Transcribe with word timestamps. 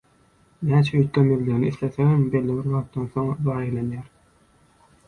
näçe 0.69 0.95
üýtgemezligini 0.99 1.69
islesegem 1.73 2.27
belli 2.37 2.59
bir 2.63 2.71
wagtdan 2.73 3.09
soň 3.15 3.31
zaýalanýar. 3.51 4.11